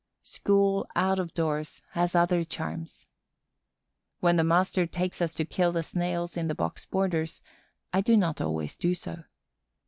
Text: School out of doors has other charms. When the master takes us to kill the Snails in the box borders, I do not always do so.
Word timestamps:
School 0.23 0.87
out 0.95 1.19
of 1.19 1.31
doors 1.35 1.83
has 1.91 2.15
other 2.15 2.43
charms. 2.43 3.05
When 4.19 4.35
the 4.35 4.43
master 4.43 4.87
takes 4.87 5.21
us 5.21 5.35
to 5.35 5.45
kill 5.45 5.71
the 5.71 5.83
Snails 5.83 6.35
in 6.35 6.47
the 6.47 6.55
box 6.55 6.85
borders, 6.87 7.39
I 7.93 8.01
do 8.01 8.17
not 8.17 8.41
always 8.41 8.77
do 8.77 8.95
so. 8.95 9.25